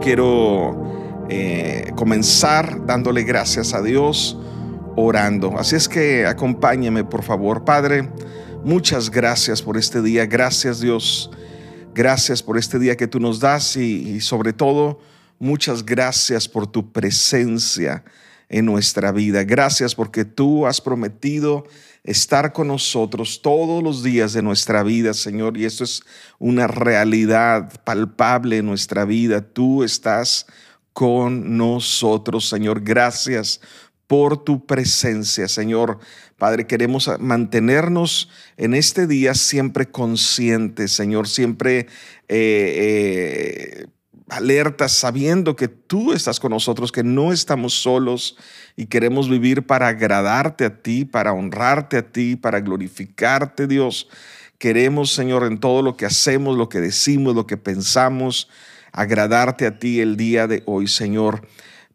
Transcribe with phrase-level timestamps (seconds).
[0.00, 4.36] Quiero eh, comenzar dándole gracias a Dios
[4.96, 5.58] orando.
[5.58, 7.64] Así es que acompáñeme, por favor.
[7.64, 8.08] Padre,
[8.64, 10.26] muchas gracias por este día.
[10.26, 11.30] Gracias, Dios.
[11.94, 14.98] Gracias por este día que tú nos das y sobre todo,
[15.38, 18.04] muchas gracias por tu presencia
[18.48, 19.44] en nuestra vida.
[19.44, 21.64] Gracias porque tú has prometido
[22.04, 26.02] estar con nosotros todos los días de nuestra vida, Señor, y esto es
[26.38, 29.40] una realidad palpable en nuestra vida.
[29.40, 30.46] Tú estás
[30.92, 32.82] con nosotros, Señor.
[32.82, 33.60] Gracias
[34.06, 35.98] por tu presencia, Señor.
[36.36, 38.28] Padre, queremos mantenernos
[38.58, 41.86] en este día siempre conscientes, Señor, siempre eh,
[42.28, 43.86] eh,
[44.28, 48.36] alertas, sabiendo que tú estás con nosotros, que no estamos solos
[48.76, 54.08] y queremos vivir para agradarte a ti, para honrarte a ti, para glorificarte, Dios.
[54.58, 58.48] Queremos, Señor, en todo lo que hacemos, lo que decimos, lo que pensamos,
[58.92, 61.46] agradarte a ti el día de hoy, Señor.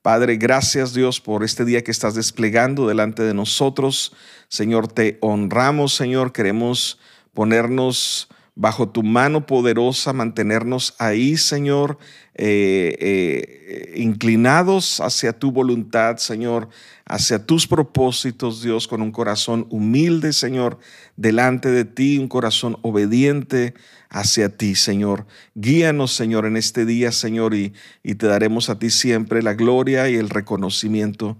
[0.01, 4.13] Padre, gracias Dios por este día que estás desplegando delante de nosotros.
[4.47, 6.31] Señor, te honramos, Señor.
[6.31, 6.99] Queremos
[7.33, 11.97] ponernos bajo tu mano poderosa, mantenernos ahí, Señor,
[12.35, 16.67] eh, eh, inclinados hacia tu voluntad, Señor,
[17.05, 20.77] hacia tus propósitos, Dios, con un corazón humilde, Señor,
[21.15, 23.75] delante de ti, un corazón obediente
[24.09, 25.25] hacia ti, Señor.
[25.55, 27.71] Guíanos, Señor, en este día, Señor, y,
[28.03, 31.37] y te daremos a ti siempre la gloria y el reconocimiento.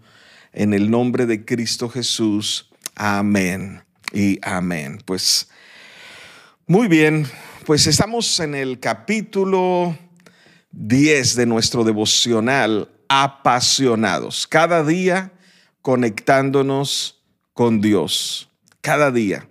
[0.53, 2.69] En el nombre de Cristo Jesús.
[2.95, 3.83] Amén
[4.13, 4.99] y amén.
[5.03, 5.49] Pues
[6.69, 7.25] muy bien,
[7.65, 9.97] pues estamos en el capítulo
[10.69, 14.45] 10 de nuestro devocional Apasionados.
[14.45, 15.31] Cada día
[15.81, 18.51] conectándonos con Dios.
[18.81, 19.49] Cada día.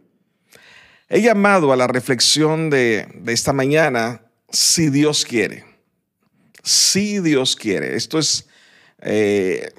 [1.08, 4.22] He llamado a la reflexión de, esta mañana,
[4.52, 5.64] si Dios quiere.
[6.62, 7.96] Si Dios quiere.
[7.96, 8.46] Esto es,
[9.00, 9.72] eh,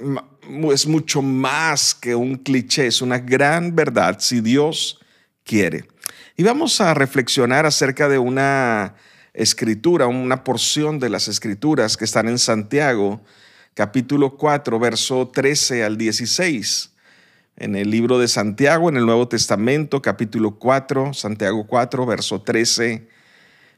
[0.73, 4.99] es mucho más que un cliché, es una gran verdad, si Dios
[5.45, 5.85] quiere.
[6.39, 8.95] Y vamos a reflexionar acerca de una
[9.33, 13.19] escritura, una porción de las escrituras que están en Santiago,
[13.73, 16.91] capítulo 4, verso 13 al 16.
[17.57, 23.09] En el libro de Santiago, en el Nuevo Testamento, capítulo 4, Santiago 4, verso 13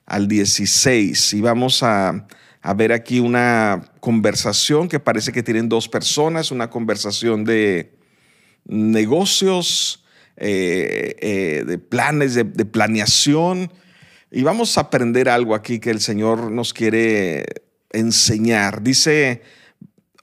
[0.06, 1.34] al 16.
[1.34, 2.28] Y vamos a,
[2.62, 7.92] a ver aquí una conversación que parece que tienen dos personas, una conversación de
[8.66, 10.01] negocios,
[10.44, 13.72] eh, eh, de planes, de, planeación.
[14.32, 17.46] Y vamos a aprender algo aquí que el Señor nos quiere
[17.92, 18.82] enseñar.
[18.82, 19.44] Dice,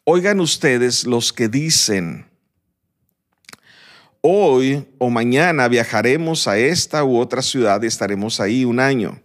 [0.03, 2.27] oigan ustedes los que dicen,
[4.21, 9.23] hoy o mañana viajaremos a esta u otra ciudad y estaremos ahí un año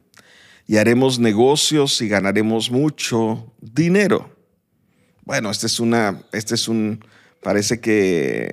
[0.68, 4.30] y haremos negocios y ganaremos mucho dinero.
[5.24, 7.04] Bueno, este es una, este es un,
[7.42, 8.52] parece que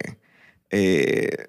[0.71, 1.49] eh,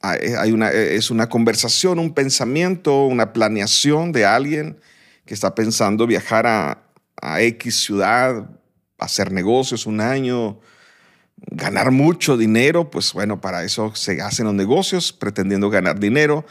[0.00, 4.80] hay una, eh, es una conversación, un pensamiento, una planeación de alguien
[5.26, 6.82] que está pensando viajar a,
[7.20, 8.48] a X ciudad,
[8.98, 10.60] hacer negocios un año,
[11.36, 16.44] ganar mucho dinero, pues bueno, para eso se hacen los negocios, pretendiendo ganar dinero.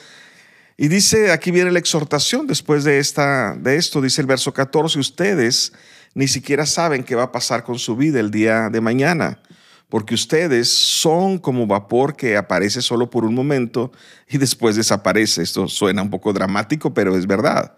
[0.78, 5.00] Y dice, aquí viene la exhortación después de, esta, de esto, dice el verso 14,
[5.00, 5.74] ustedes
[6.14, 9.40] ni siquiera saben qué va a pasar con su vida el día de mañana
[9.90, 13.92] porque ustedes son como vapor que aparece solo por un momento
[14.30, 15.42] y después desaparece.
[15.42, 17.76] Esto suena un poco dramático, pero es verdad.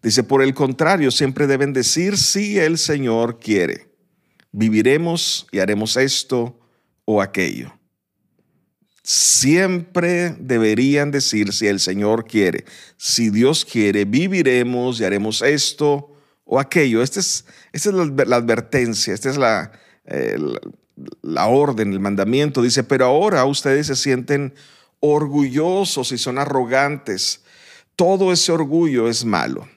[0.00, 3.90] Dice, por el contrario, siempre deben decir si el Señor quiere.
[4.52, 6.58] Viviremos y haremos esto
[7.04, 7.74] o aquello.
[9.02, 12.64] Siempre deberían decir si el Señor quiere.
[12.96, 17.02] Si Dios quiere, viviremos y haremos esto o aquello.
[17.02, 19.72] Esta es, esta es la, advertencia, esta es la,
[20.04, 20.60] la
[21.22, 24.54] orden, el mandamiento, dice, pero ahora ustedes se sienten
[25.00, 27.42] orgullosos y son arrogantes.
[27.96, 29.68] Todo ese orgullo es malo.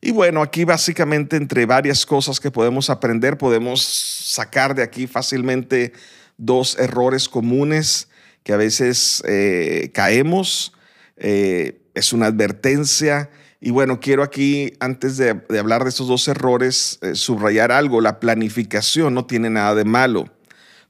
[0.00, 5.92] Y bueno, aquí básicamente entre varias cosas que podemos aprender, podemos sacar de aquí fácilmente
[6.38, 8.08] dos errores comunes
[8.42, 10.72] que a veces eh, caemos.
[11.16, 13.30] Eh, es una advertencia.
[13.60, 18.00] Y bueno, quiero aquí, antes de, hablar de estos dos errores, eh, subrayar algo.
[18.00, 20.30] La planificación no tiene nada de malo.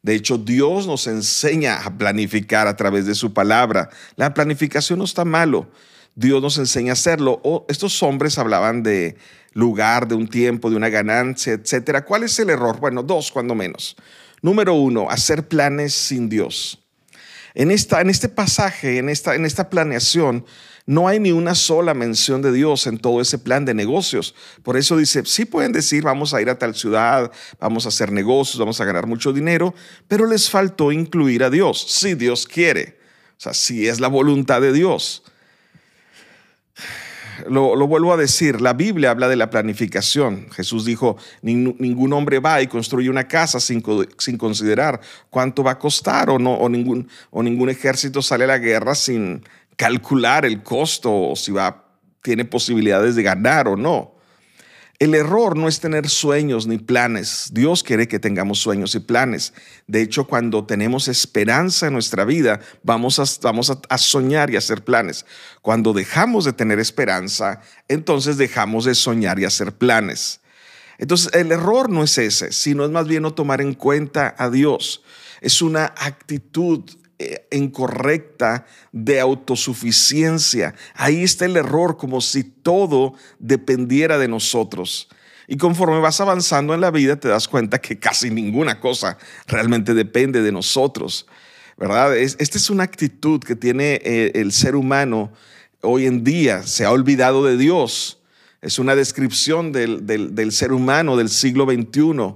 [0.02, 3.90] De hecho, Dios nos enseña a planificar a través de su palabra.
[4.16, 5.70] La planificación no está malo.
[6.14, 7.42] Dios nos enseña a hacerlo.
[7.68, 9.16] estos hombres hablaban de
[9.52, 12.04] lugar, de un tiempo, de una ganancia, etcétera.
[12.04, 12.80] ¿Cuál es el error?
[12.80, 13.96] Bueno, dos cuando menos.
[14.42, 16.82] Número uno, hacer planes sin Dios.
[17.54, 20.46] En, esta, en este pasaje, en esta, en esta planeación,
[20.86, 24.34] No hay ni una sola mención de Dios en todo ese plan de negocios.
[24.62, 27.30] Por eso dice, sí pueden decir, vamos a ir a tal ciudad,
[27.60, 29.74] vamos a hacer negocios, vamos a ganar mucho dinero,
[30.08, 32.98] pero les faltó incluir a Dios, si Dios quiere.
[33.38, 35.22] O sea, si es la voluntad de Dios.
[37.48, 40.50] Lo, vuelvo a decir, la Biblia habla de la planificación.
[40.50, 45.00] Jesús dijo, ningún hombre va y construye una casa sin, considerar
[45.30, 49.42] cuánto va a costar o, no, o ningún ejército sale a la guerra sin
[49.80, 51.86] calcular el costo o si va,
[52.20, 54.14] tiene posibilidades de ganar o no.
[54.98, 57.48] El error no es tener sueños ni planes.
[57.54, 59.54] Dios quiere que tengamos sueños y planes.
[59.86, 64.84] De hecho, cuando tenemos esperanza en nuestra vida, vamos a, vamos a, soñar y hacer
[64.84, 65.24] planes.
[65.62, 70.42] Cuando dejamos de tener esperanza, entonces dejamos de soñar y hacer planes.
[70.98, 74.50] Entonces, el error no es ese, sino es más bien no tomar en cuenta a
[74.50, 75.02] Dios.
[75.40, 76.84] Es una actitud
[77.50, 80.74] incorrecta de autosuficiencia.
[80.94, 85.08] Ahí está el error, como si todo dependiera de nosotros.
[85.46, 89.18] Y conforme vas avanzando en la vida, te das cuenta que casi ninguna cosa
[89.48, 91.26] realmente depende de nosotros.
[91.76, 92.16] ¿Verdad?
[92.16, 95.32] Esta es una actitud que tiene eh, el ser humano
[95.80, 96.62] hoy en día.
[96.62, 98.20] Se ha olvidado de Dios.
[98.62, 102.34] Es una descripción del, del ser humano del siglo XXI.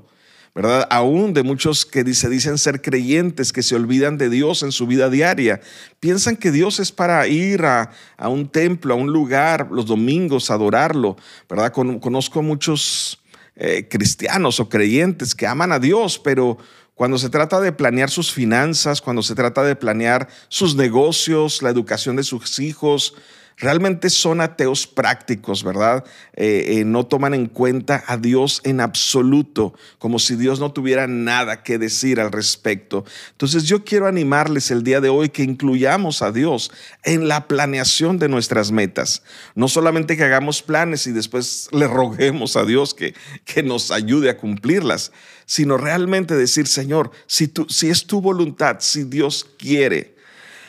[0.55, 0.87] ¿Verdad?
[0.91, 4.87] Aún de muchos que se dicen ser creyentes, que se olvidan de Dios en su
[4.87, 5.61] vida diaria.
[5.99, 7.91] Piensan que Dios es para ir a,
[8.21, 11.17] un templo, a un lugar, los domingos, adorarlo,
[11.49, 11.73] ¿verdad?
[11.73, 13.21] conozco muchos
[13.56, 16.59] eh, cristianos o creyentes que aman a Dios, pero
[16.95, 21.71] cuando se trata de planear sus finanzas, cuando se trata de planear sus negocios, la
[21.71, 23.15] educación de sus hijos,
[23.56, 26.05] realmente son ateos prácticos, ¿verdad?
[26.35, 31.06] Eh, eh, no toman en cuenta a Dios en absoluto, como si Dios no tuviera
[31.06, 33.05] nada que decir al respecto.
[33.33, 36.71] Entonces yo quiero animarles el día de hoy que incluyamos a Dios
[37.03, 39.23] en la planeación de nuestras metas.
[39.55, 43.15] No solamente que hagamos planes y después le roguemos a Dios que,
[43.45, 45.12] que nos ayude a cumplirlas,
[45.47, 47.51] sino realmente decir, Señor, si,
[47.83, 50.14] es tu voluntad, si Dios quiere,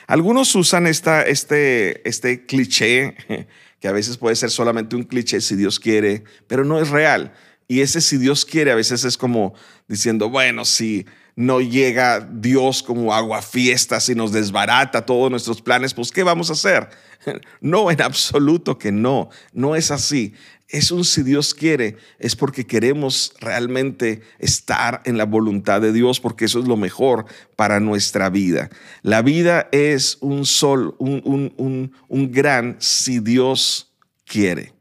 [0.07, 3.15] algunos usan esta, este, este cliché,
[3.79, 7.33] que a veces puede ser solamente un cliché si Dios quiere, pero no es real.
[7.67, 9.53] Y ese si Dios quiere a veces es como
[9.87, 11.05] diciendo, bueno, si
[11.35, 16.49] no llega Dios como agua fiesta, si nos desbarata todos nuestros planes, pues ¿qué vamos
[16.49, 16.89] a hacer?
[17.59, 20.35] No, en absoluto que no, no es así
[20.67, 26.19] es un si Dios quiere, es porque queremos realmente estar en la voluntad de Dios,
[26.19, 27.25] porque eso es lo mejor
[27.55, 28.69] para nuestra vida.
[29.03, 31.91] La vida es un sol, un,
[32.31, 33.93] gran si Dios
[34.25, 34.73] quiere.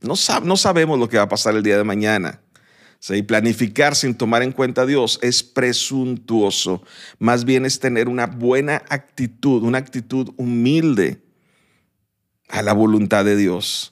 [0.00, 0.14] No,
[0.44, 2.40] no, sabemos lo que va a pasar el día de mañana.
[3.10, 6.82] Y planificar sin tomar en cuenta a Dios es presuntuoso.
[7.18, 11.20] Más bien es tener una buena actitud, una actitud humilde
[12.48, 13.91] a la voluntad de Dios.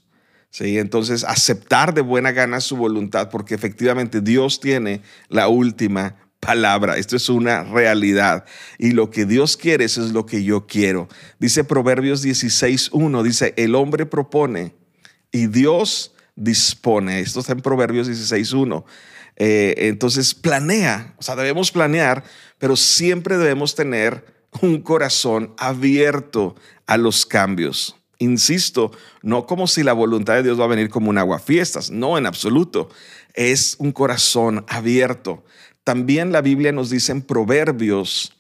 [0.51, 0.79] ¿Sí?
[0.79, 6.97] Entonces, aceptar de buena gana su voluntad, porque efectivamente Dios tiene la última palabra.
[6.97, 8.45] Esto es una realidad.
[8.79, 11.09] Y lo que Dios quiere, es lo que yo quiero.
[11.39, 14.75] Dice Proverbios 16.1, dice, el hombre propone
[15.31, 17.21] y Dios dispone.
[17.21, 18.85] Esto está en Proverbios 16.1.
[19.37, 22.25] Eh, entonces, planea, o sea, debemos planear,
[22.59, 24.25] pero siempre debemos tener
[24.61, 26.57] un corazón abierto
[26.87, 28.00] a los cambios.
[28.21, 32.19] Insisto, no como si la voluntad de Dios va a venir como un aguafiestas, no
[32.19, 32.91] en absoluto.
[33.33, 35.43] Es un corazón abierto.
[35.85, 38.35] También la Biblia nos dice en Proverbios,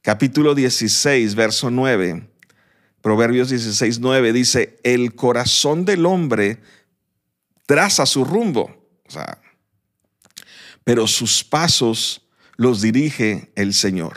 [0.00, 2.26] capítulo 16, verso 9.
[3.02, 6.62] Proverbios 16, 9 dice, el corazón del hombre
[7.66, 9.42] traza su rumbo, o sea,
[10.84, 12.26] pero sus pasos
[12.56, 14.16] los dirige el Señor.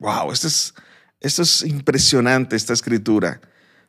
[0.00, 0.74] Wow, esto es,
[1.20, 3.40] esto es impresionante, esta escritura.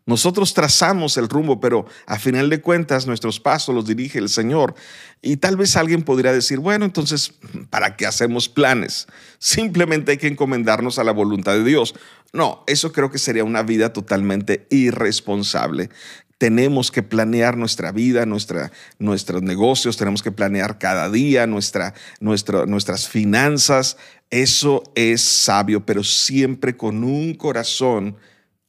[0.05, 4.75] Nosotros trazamos el rumbo, pero a final de cuentas nuestros pasos los dirige el Señor.
[5.21, 7.33] Y tal vez alguien podría decir, bueno, entonces,
[7.69, 9.07] ¿para qué hacemos planes?
[9.39, 11.95] Simplemente hay que encomendarnos a la voluntad de Dios.
[12.33, 15.89] No, eso creo que sería una vida totalmente irresponsable.
[16.37, 23.95] Tenemos que planear nuestra vida, nuestros negocios, tenemos que planear cada día nuestra, nuestras finanzas.
[24.29, 28.17] Eso es sabio, pero siempre con un corazón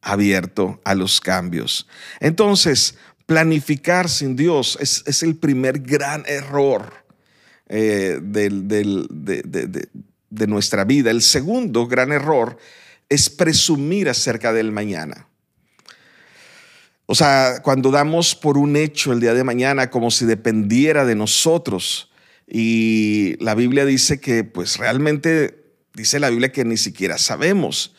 [0.05, 1.89] abierto a los cambios.
[2.21, 2.97] Entonces,
[3.27, 7.05] planificar sin Dios es, el primer gran error
[7.69, 8.51] eh, de,
[10.31, 11.11] de nuestra vida.
[11.11, 12.59] El segundo gran error
[13.09, 15.29] es presumir acerca del mañana.
[17.07, 21.15] O sea, cuando damos por un hecho el día de mañana como si dependiera de
[21.15, 22.11] nosotros.
[22.47, 27.95] Y la Biblia dice que pues realmente, dice la Biblia que ni siquiera sabemos.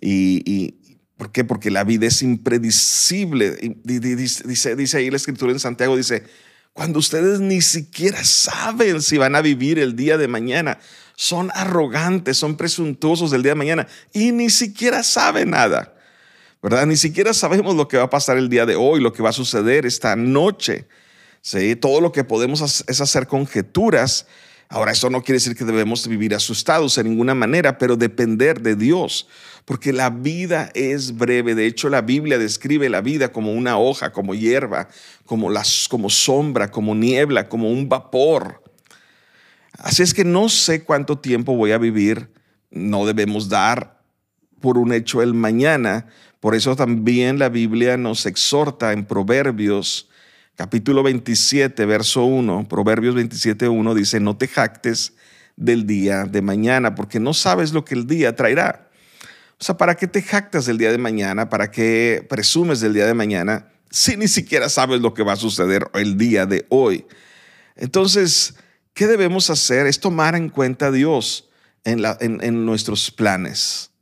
[0.00, 0.76] Y,
[1.20, 1.44] ¿Por qué?
[1.44, 3.54] Porque la vida es impredecible.
[3.84, 6.24] Dice, dice ahí la escritura en Santiago, dice,
[6.72, 10.78] cuando ustedes ni siquiera saben si van a vivir el día de mañana,
[11.16, 15.94] son arrogantes, son presuntuosos del día de mañana y ni siquiera saben nada.
[16.62, 16.86] ¿Verdad?
[16.86, 19.28] Ni siquiera sabemos lo que va a pasar el día de hoy, lo que va
[19.28, 20.88] a suceder esta noche.
[21.42, 21.76] ¿sí?
[21.76, 24.26] Todo lo que podemos es hacer conjeturas
[24.72, 28.76] Ahora, eso no quiere decir que debemos vivir asustados en ninguna manera, pero depender de
[28.76, 29.26] Dios,
[29.64, 31.56] porque la vida es breve.
[31.56, 34.88] De hecho, la Biblia describe la vida como una hoja, como hierba,
[35.26, 38.62] como, las, como sombra, como niebla, como un vapor.
[39.72, 42.30] Así es que no sé cuánto tiempo voy a vivir,
[42.70, 44.00] no debemos dar
[44.60, 46.06] por un hecho el mañana.
[46.38, 50.09] Por eso también la Biblia nos exhorta en Proverbios
[50.60, 55.14] capítulo 27, verso 1, Proverbios 27, 1 dice, no te jactes
[55.56, 58.90] del día de mañana, porque no sabes lo que el día traerá.
[59.58, 61.48] O sea, ¿para qué te jactas del día de mañana?
[61.48, 65.36] ¿Para qué presumes del día de mañana si ni siquiera sabes lo que va a
[65.36, 67.06] suceder el día de hoy?
[67.74, 68.54] Entonces,
[68.92, 69.86] ¿qué debemos hacer?
[69.86, 71.48] Es tomar en cuenta a Dios
[71.84, 73.92] en, en nuestros planes,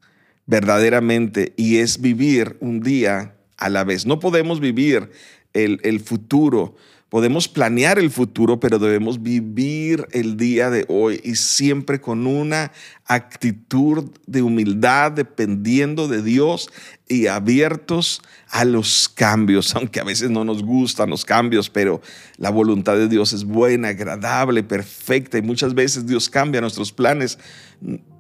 [0.47, 4.07] verdaderamente, y es vivir un día a la vez.
[4.07, 5.11] No podemos vivir
[5.53, 6.77] el, futuro.
[7.09, 12.71] Podemos planear el futuro, pero debemos vivir el día de hoy y siempre con una
[13.07, 16.69] actitud de humildad, dependiendo de Dios
[17.09, 22.03] y abiertos a los cambios, aunque a veces no nos gustan los cambios, pero
[22.37, 27.39] la voluntad de Dios es buena, agradable, perfecta y muchas veces Dios cambia nuestros planes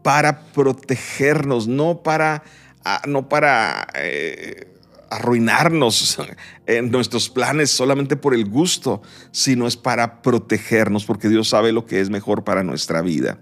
[0.03, 2.43] para protegernos, no para,
[2.85, 4.78] ah, no para eh,
[5.11, 6.19] arruinarnos
[6.67, 11.87] en nuestros planes solamente por el gusto, sino es para protegernos, porque Dios sabe lo
[11.87, 13.39] que es mejor para nuestra vida.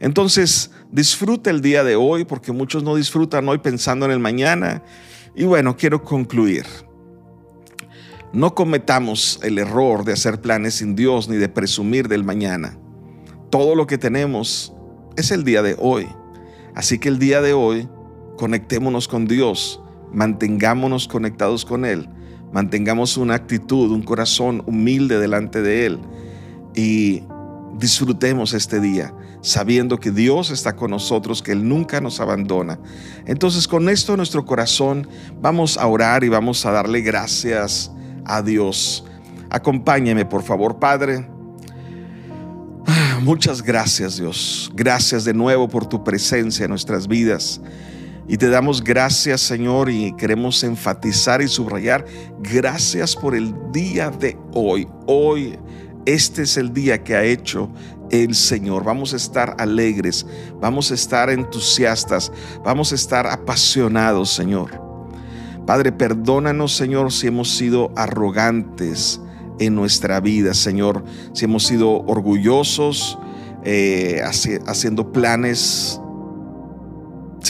[0.00, 4.82] Entonces, disfruta el día de hoy, porque muchos no disfrutan hoy pensando en el mañana.
[5.34, 6.66] Y bueno, quiero concluir.
[8.32, 12.78] No cometamos el error de hacer planes sin Dios ni de presumir del mañana.
[13.50, 14.72] Todo lo que tenemos
[15.16, 16.08] es el día de hoy.
[16.74, 17.88] Así que el día de hoy,
[18.38, 19.81] conectémonos con Dios
[20.12, 22.08] mantengámonos conectados con Él,
[22.52, 25.98] mantengamos una actitud, un corazón humilde delante de Él
[26.74, 27.22] y
[27.78, 32.78] disfrutemos este día sabiendo que Dios está con nosotros, que Él nunca nos abandona.
[33.26, 35.06] Entonces con esto en nuestro corazón
[35.40, 37.90] vamos a orar y vamos a darle gracias
[38.24, 39.04] a Dios.
[39.50, 41.28] Acompáñeme por favor, Padre.
[42.86, 44.70] Ah, muchas gracias Dios.
[44.74, 47.60] Gracias de nuevo por tu presencia en nuestras vidas.
[48.28, 52.04] Y te damos gracias, Señor, y queremos enfatizar y subrayar,
[52.40, 54.86] gracias por el día de hoy.
[55.06, 55.58] Hoy,
[56.06, 57.68] este es el día que ha hecho
[58.10, 58.84] el Señor.
[58.84, 60.24] Vamos a estar alegres,
[60.60, 62.30] vamos a estar entusiastas,
[62.64, 64.80] vamos a estar apasionados, Señor.
[65.66, 69.20] Padre, perdónanos, Señor, si hemos sido arrogantes
[69.58, 73.18] en nuestra vida, Señor, si hemos sido orgullosos,
[73.64, 74.20] eh,
[74.66, 76.01] haciendo planes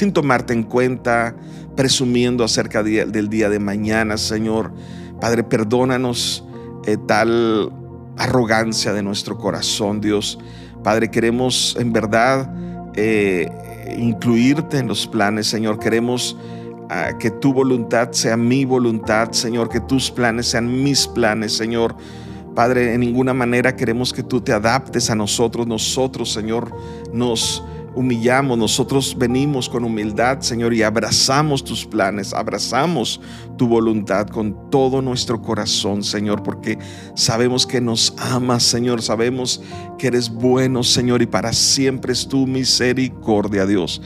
[0.02, 1.36] sin tomarte en cuenta,
[1.76, 4.72] presumiendo acerca del día de mañana, Señor.
[5.20, 6.44] Padre, perdónanos
[6.86, 7.72] eh, tal
[8.18, 10.40] arrogancia de nuestro corazón, Dios.
[10.82, 12.52] Padre, queremos en verdad
[12.96, 13.48] eh,
[13.96, 15.78] incluirte en los planes, Señor.
[15.78, 16.36] Queremos
[16.90, 21.94] ah, que tu voluntad sea mi voluntad, Señor, que tus planes sean mis planes, Señor.
[22.56, 25.68] Padre, en ninguna manera queremos que tú te adaptes a nosotros.
[25.68, 26.74] Nosotros, Señor,
[27.12, 27.62] nos
[27.94, 33.20] humillamos, nosotros venimos con humildad, Señor, y abrazamos tus planes, abrazamos
[33.56, 36.78] tu voluntad con todo nuestro corazón, Señor, porque
[37.14, 39.62] sabemos que nos amas, Señor, sabemos
[39.98, 44.00] que eres bueno, Señor, y para siempre es tu misericordia, Dios.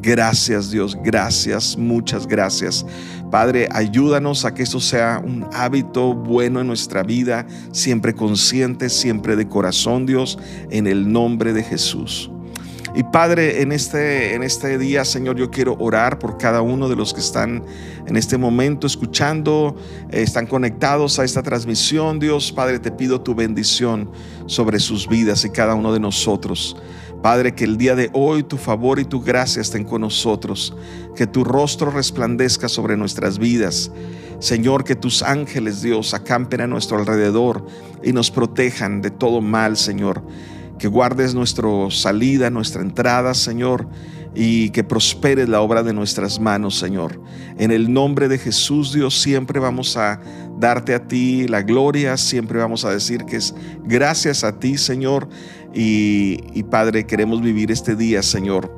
[0.00, 2.86] Gracias Dios, gracias, muchas gracias.
[3.32, 9.34] Padre, ayúdanos a que esto sea un hábito bueno en nuestra vida, siempre consciente, siempre
[9.34, 10.38] de corazón, Dios,
[10.70, 12.30] en el nombre de Jesús.
[12.98, 16.96] Y Padre, en este, en este día, Señor, yo quiero orar por cada uno de
[16.96, 17.62] los que están
[18.04, 19.76] en este momento escuchando,
[20.10, 22.18] eh, están conectados a esta transmisión.
[22.18, 24.10] Dios, Padre, te pido tu bendición
[24.46, 26.76] sobre sus vidas y cada uno de nosotros.
[27.22, 30.74] Padre, que el día de hoy tu favor y tu gracia estén con nosotros,
[31.14, 33.92] que tu rostro resplandezca sobre nuestras vidas.
[34.40, 37.64] Señor, que tus ángeles, Dios, acampen a nuestro alrededor
[38.02, 40.24] y nos protejan de todo mal, Señor
[40.78, 43.88] que guardes nuestra salida, nuestra entrada, Señor,
[44.34, 47.20] y que prosperes la obra de nuestras manos, Señor.
[47.58, 50.20] En el nombre de Jesús, Dios, siempre vamos a
[50.58, 53.54] darte a ti la gloria, siempre vamos a decir que es
[53.84, 55.28] gracias a ti, Señor.
[55.74, 58.72] Y, y Padre, queremos vivir este día, Señor,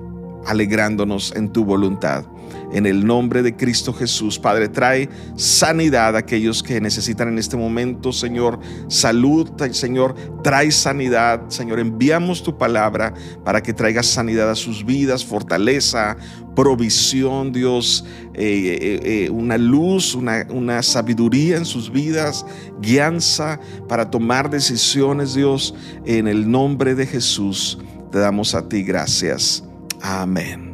[0.47, 2.25] alegrándonos en tu voluntad.
[2.73, 7.57] En el nombre de Cristo Jesús, Padre, trae sanidad a aquellos que necesitan en este
[7.57, 8.61] momento, Señor.
[8.89, 11.43] Salud, Señor, trae sanidad.
[11.49, 13.13] Señor, enviamos tu palabra
[13.45, 16.17] para que traiga sanidad a sus vidas, fortaleza,
[16.55, 18.05] provisión, Dios,
[18.35, 22.45] eh, eh, eh, una luz, una, una sabiduría en sus vidas,
[22.81, 27.79] guianza para tomar decisiones, Dios, en el nombre de Jesús.
[28.11, 29.65] Te damos a ti gracias.
[30.01, 30.70] Amén.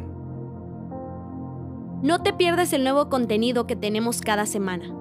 [2.03, 4.93] No te pierdas el nuevo contenido que tenemos cada semana.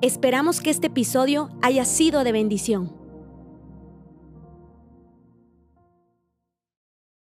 [0.00, 3.03] Esperamos que este episodio haya sido de bendición.